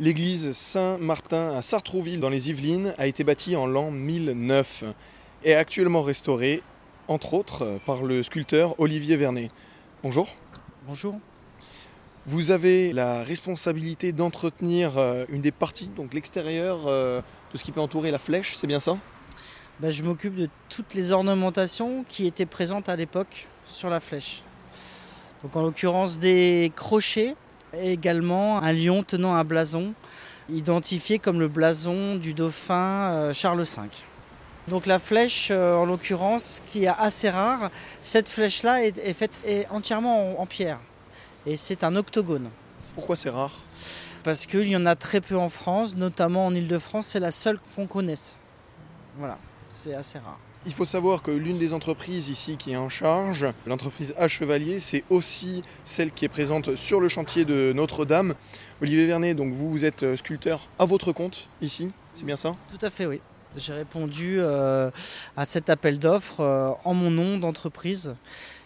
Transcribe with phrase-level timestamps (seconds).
[0.00, 4.84] L'église Saint-Martin à Sartrouville dans les Yvelines a été bâtie en l'an 1009
[5.44, 6.62] et est actuellement restaurée,
[7.06, 9.50] entre autres, par le sculpteur Olivier Vernet.
[10.02, 10.34] Bonjour.
[10.86, 11.18] Bonjour.
[12.24, 17.20] Vous avez la responsabilité d'entretenir euh, une des parties, donc l'extérieur, euh,
[17.52, 18.96] de ce qui peut entourer la flèche, c'est bien ça?
[19.80, 24.44] Bah, je m'occupe de toutes les ornementations qui étaient présentes à l'époque sur la flèche.
[25.42, 27.36] Donc en l'occurrence des crochets
[27.74, 29.94] et également un lion tenant un blason
[30.48, 33.82] identifié comme le blason du dauphin euh, Charles V.
[34.68, 37.70] Donc la flèche, euh, en l'occurrence, qui est assez rare,
[38.02, 40.78] cette flèche-là est, est faite est entièrement en, en pierre.
[41.46, 42.50] Et c'est un octogone.
[42.94, 43.52] Pourquoi c'est rare?
[44.22, 47.58] Parce qu'il y en a très peu en France, notamment en Ile-de-France, c'est la seule
[47.74, 48.36] qu'on connaisse.
[49.16, 49.38] Voilà,
[49.70, 50.38] c'est assez rare.
[50.66, 54.78] Il faut savoir que l'une des entreprises ici qui est en charge, l'entreprise H Chevalier,
[54.78, 58.34] c'est aussi celle qui est présente sur le chantier de Notre-Dame.
[58.82, 62.56] Olivier Vernet, donc vous, vous êtes sculpteur à votre compte ici, c'est bien ça?
[62.68, 63.22] Tout à fait, oui.
[63.56, 64.90] J'ai répondu euh,
[65.34, 68.14] à cet appel d'offres euh, en mon nom d'entreprise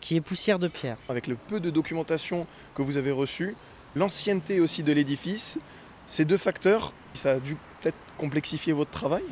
[0.00, 0.96] qui est Poussière de Pierre.
[1.08, 3.54] Avec le peu de documentation que vous avez reçu,
[3.94, 5.60] l'ancienneté aussi de l'édifice,
[6.08, 9.22] ces deux facteurs, ça a dû peut-être complexifier votre travail?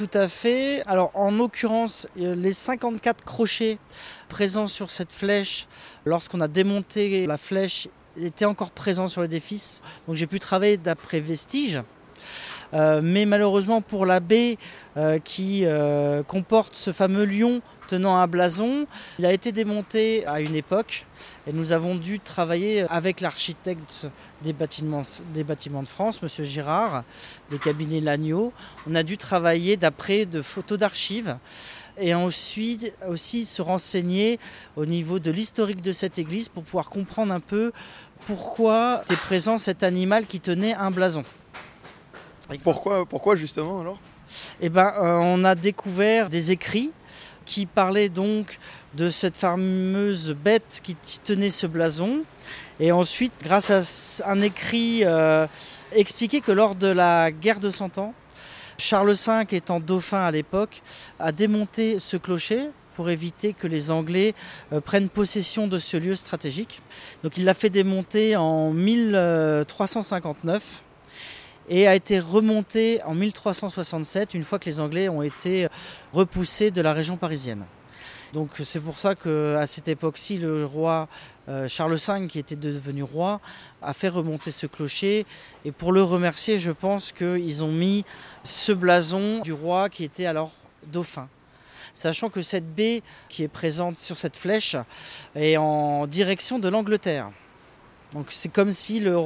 [0.00, 0.82] Tout à fait.
[0.86, 3.76] Alors en l'occurrence, euh, les 54 crochets
[4.30, 5.66] présents sur cette flèche,
[6.06, 9.82] lorsqu'on a démonté la flèche, étaient encore présents sur l'édifice.
[10.06, 11.82] Donc j'ai pu travailler d'après vestige.
[12.72, 14.56] Euh, mais malheureusement pour la baie
[14.96, 18.86] euh, qui euh, comporte ce fameux lion tenant un blason,
[19.18, 21.06] il a été démonté à une époque
[21.48, 24.06] et nous avons dû travailler avec l'architecte
[24.42, 26.44] des bâtiments, de France, M.
[26.44, 27.02] Girard,
[27.50, 28.52] des cabinets Lagneau.
[28.88, 31.36] On a dû travailler d'après de photos d'archives
[31.98, 34.38] et ensuite aussi se renseigner
[34.76, 37.72] au niveau de l'historique de cette église pour pouvoir comprendre un peu
[38.26, 41.24] pourquoi était présent cet animal qui tenait un blason.
[42.58, 43.98] Pourquoi, pourquoi justement alors?
[44.60, 46.90] Eh ben, euh, on a découvert des écrits
[47.44, 48.58] qui parlaient donc
[48.94, 52.22] de cette fameuse bête qui tenait ce blason.
[52.78, 55.48] Et ensuite, grâce à un écrit euh,
[55.92, 58.14] expliqué que lors de la guerre de Cent Ans,
[58.78, 60.82] Charles V, étant dauphin à l'époque,
[61.18, 64.34] a démonté ce clocher pour éviter que les Anglais
[64.72, 66.80] euh, prennent possession de ce lieu stratégique.
[67.22, 70.84] Donc il l'a fait démonter en 1359
[71.70, 75.68] et a été remonté en 1367 une fois que les Anglais ont été
[76.12, 77.64] repoussés de la région parisienne.
[78.32, 81.08] Donc c'est pour ça qu'à cette époque-ci, le roi
[81.48, 83.40] euh, Charles V, qui était devenu roi,
[83.82, 85.26] a fait remonter ce clocher.
[85.64, 88.04] Et pour le remercier, je pense qu'ils ont mis
[88.44, 90.52] ce blason du roi qui était alors
[90.92, 91.28] dauphin.
[91.92, 94.76] Sachant que cette baie qui est présente sur cette flèche
[95.34, 97.30] est en direction de l'Angleterre.
[98.12, 99.16] Donc c'est comme si le,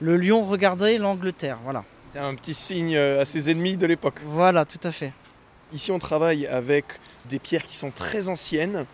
[0.00, 1.58] le lion regardait l'Angleterre.
[1.64, 1.84] Voilà.
[2.12, 4.20] C'est un petit signe à ses ennemis de l'époque.
[4.26, 5.12] Voilà, tout à fait.
[5.72, 6.84] Ici, on travaille avec
[7.30, 8.84] des pierres qui sont très anciennes.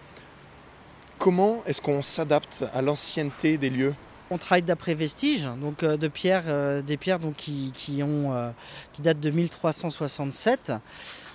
[1.19, 3.95] Comment est-ce qu'on s'adapte à l'ancienneté des lieux?
[4.31, 8.33] On travaille d'après vestiges, donc euh, de pierres, euh, des pierres donc, qui, qui, ont,
[8.35, 8.51] euh,
[8.93, 10.73] qui datent de 1367.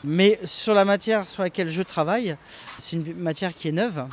[0.05, 2.37] Mais sur la matière sur laquelle je travaille,
[2.77, 4.05] c'est une matière qui est neuve.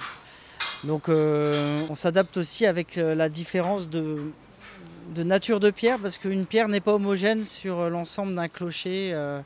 [0.85, 4.33] Donc euh, on s'adapte aussi avec la différence de,
[5.15, 9.11] de nature de pierre, parce qu'une pierre n'est pas homogène sur l'ensemble d'un clocher.
[9.13, 9.41] Euh,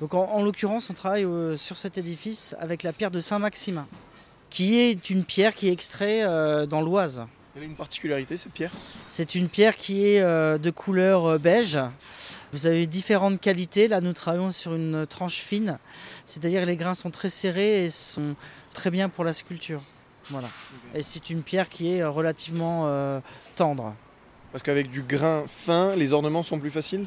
[0.00, 3.86] donc en, en l'occurrence, on travaille euh, sur cet édifice avec la pierre de Saint-Maximin,
[4.48, 7.24] qui est une pierre qui est extraite euh, dans l'Oise.
[7.54, 8.70] Elle a une particularité, cette pierre?
[9.08, 11.78] C'est une pierre qui est euh, de couleur euh, beige.
[12.52, 13.88] Vous avez différentes qualités.
[13.88, 15.78] Là, nous travaillons sur une tranche fine,
[16.24, 18.36] c'est-à-dire que les grains sont très serrés et sont
[18.72, 19.82] très bien pour la sculpture.
[20.30, 20.48] Voilà.
[20.94, 23.20] Et c'est une pierre qui est relativement euh,
[23.56, 23.94] tendre.
[24.52, 27.04] Parce qu'avec du grain fin, les ornements sont plus faciles?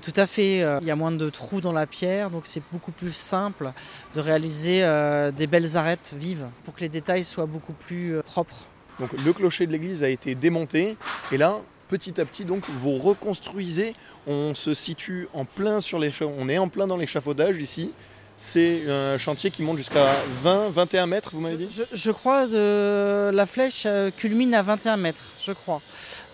[0.00, 0.62] Tout à fait.
[0.62, 3.72] euh, Il y a moins de trous dans la pierre, donc c'est beaucoup plus simple
[4.14, 8.22] de réaliser euh, des belles arêtes vives pour que les détails soient beaucoup plus euh,
[8.22, 8.66] propres.
[9.00, 10.96] Donc le clocher de l'église a été démonté
[11.32, 11.58] et là,
[11.88, 13.96] petit à petit, donc vous reconstruisez.
[14.28, 17.92] On se situe en plein sur les, on est en plein dans l'échafaudage ici.
[18.36, 20.06] C'est un chantier qui monte jusqu'à
[20.42, 21.68] 20, 21 mètres, vous m'avez dit?
[21.70, 25.80] je, je crois que la flèche euh, culmine à 21 mètres, je crois.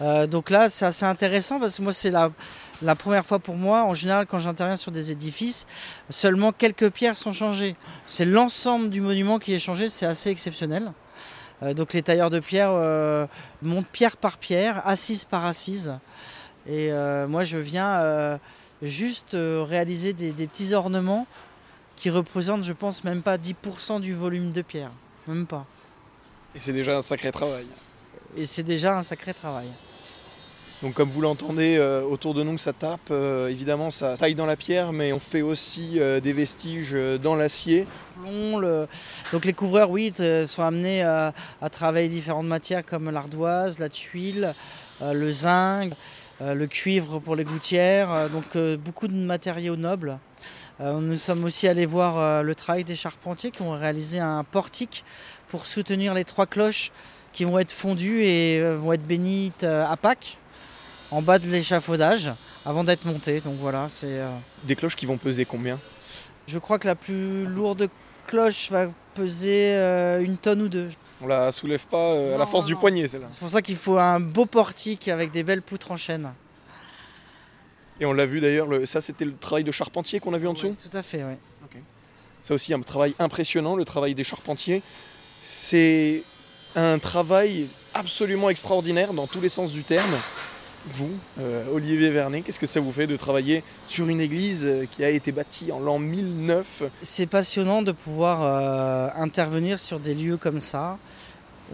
[0.00, 2.31] Euh, donc là, c'est assez intéressant parce que moi, c'est la,
[2.81, 3.82] la première fois pour moi.
[3.85, 5.67] En général, quand j'interviens sur des édifices,
[6.08, 7.76] seulement quelques pierres sont changées.
[8.06, 10.93] C'est l'ensemble du monument qui est changé, c'est assez exceptionnel.
[11.62, 13.26] Euh, donc les tailleurs de pierre euh,
[13.61, 15.93] montent pierre par pierre, assise par assise.
[16.67, 16.93] Et
[17.26, 18.38] moi, je viens
[18.82, 21.26] juste réaliser des, des petits ornements
[22.00, 24.91] qui représentent, je pense, même pas 10% du volume de pierre.
[25.29, 25.67] Même pas.
[26.55, 27.67] Et c'est déjà un sacré travail.
[28.38, 29.69] Et c'est déjà un sacré travail.
[30.82, 34.47] Donc comme vous l'entendez euh, autour de nous, ça tape, euh, évidemment ça taille dans
[34.47, 37.87] la pierre, mais on fait aussi euh, des vestiges dans l'acier.
[38.25, 40.11] Donc les couvreurs, oui,
[40.47, 41.35] sont amenés à,
[41.70, 44.55] travailler différentes matières comme l'ardoise, la tuile,
[45.02, 45.93] le zinc,
[46.41, 50.19] le cuivre pour les gouttières, donc beaucoup de matériaux nobles.
[50.80, 55.04] Nous sommes aussi allés voir le travail des charpentiers qui ont réalisé un portique
[55.48, 56.90] pour soutenir les trois cloches
[57.32, 60.38] qui vont être fondues et vont être bénites à Pâques
[61.10, 62.32] en bas de l'échafaudage
[62.64, 63.40] avant d'être monté.
[63.40, 64.20] Donc voilà, c'est.
[64.20, 64.28] Euh,
[64.64, 65.78] Des cloches qui vont peser combien?
[66.46, 67.88] Je crois que la plus lourde
[68.26, 70.88] cloche va peser euh, une tonne ou deux.
[71.20, 73.26] On la soulève pas euh, à la force du poignet, celle-là.
[73.30, 76.32] C'est pour ça qu'il faut un beau portique avec des belles poutres en chêne.
[78.00, 80.55] Et on l'a vu d'ailleurs, ça c'était le travail de charpentier qu'on a vu en
[80.55, 81.35] dessous Tout à fait, oui.
[82.43, 84.82] Ça aussi un travail impressionnant, le travail des charpentiers.
[85.43, 86.23] C'est
[86.75, 90.17] un travail absolument extraordinaire dans tous les sens du terme.
[90.87, 94.87] Vous, euh, Olivier Vernet, qu'est-ce que ça vous fait de travailler sur une église euh,
[94.91, 100.14] qui a été bâtie en l'an 1009 C'est passionnant de pouvoir euh, intervenir sur des
[100.14, 100.97] lieux comme ça.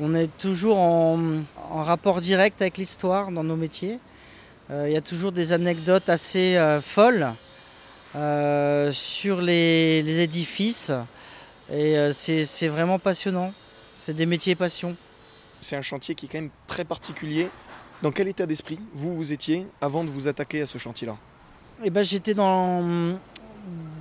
[0.01, 4.01] On est toujours en, rapport direct avec l'histoire dans nos métiers.
[4.71, 7.33] Il y a toujours des anecdotes assez folles
[8.15, 10.93] sur les, les, édifices.
[11.73, 13.53] Et c'est vraiment passionnant.
[13.97, 14.97] C'est des métiers passion.
[15.61, 17.49] C'est un chantier qui est quand même très particulier
[18.03, 21.17] dans quel état d'esprit vous vous étiez avant de vous attaquer à ce chantier-là?
[21.85, 23.17] Eh ben, J'étais dans,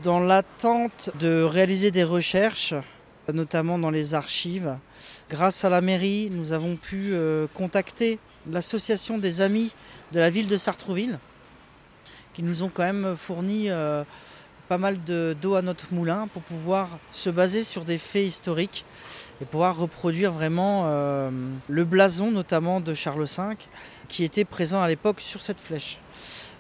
[0.04, 2.74] dans l'attente de réaliser des recherches,
[3.34, 4.76] notamment dans les archives.
[5.30, 8.20] Grâce à la mairie, nous avons pu euh, contacter
[8.52, 9.72] l'association des amis
[10.12, 11.20] de la ville de Sartrouville,
[12.34, 14.04] qui nous ont quand même fourni euh,
[14.68, 18.86] pas mal d'eau à notre moulin pour pouvoir se baser sur des faits historiques
[19.42, 21.30] et pouvoir reproduire vraiment euh,
[21.68, 23.56] le blason notamment de Charles V
[24.08, 26.00] qui était présent à l'époque sur cette flèche.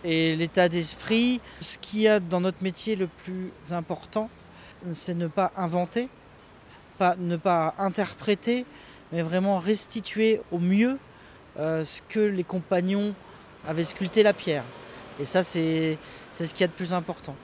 [0.04, 4.30] Et l'état d'esprit, ce qu'il y a dans notre métier le plus important,
[4.94, 6.10] c'est ne pas inventer,
[7.00, 8.66] pas, ne pas interpréter,
[9.12, 11.00] mais vraiment restituer au mieux
[11.57, 13.13] ce que les compagnons
[13.68, 14.63] avaient sculpté la pierre.
[15.19, 15.98] Et ça, c'est
[16.34, 17.36] ce qu'il y a de plus important.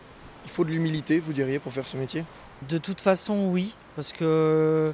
[0.45, 2.25] Il faut de l'humilité, vous diriez, pour faire ce métier?
[2.67, 4.93] De toute façon, oui, parce que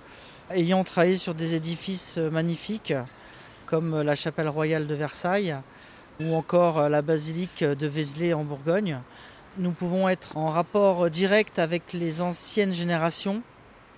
[0.51, 2.93] ayant travaillé sur des édifices magnifiques,
[3.65, 5.55] comme la chapelle royale de Versailles
[6.21, 8.99] ou encore la basilique de Vézelay en Bourgogne,
[9.57, 13.41] nous pouvons être en rapport direct avec les anciennes générations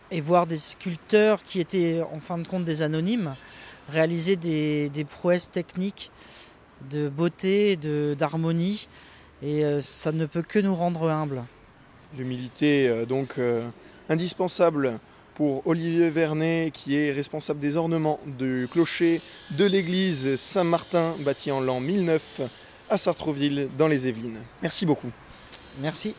[0.10, 3.36] et voir des sculpteurs qui étaient en fin de compte des anonymes
[3.90, 6.12] réaliser des, des prouesses techniques
[6.90, 7.78] de beauté,
[8.18, 8.88] d'harmonie
[9.42, 11.44] et euh, ça ne peut que nous rendre humbles.
[12.18, 13.68] L'humilité, euh, donc euh,
[14.10, 15.00] indispensable
[15.36, 19.22] pour Olivier Vernet, qui est responsable des ornements du clocher
[19.52, 22.42] de l'église Saint-Martin, bâti en l'an 1009
[22.90, 24.42] à Sartrouville, dans les Yvelines.
[24.62, 25.12] Merci beaucoup.
[25.82, 26.14] Merci.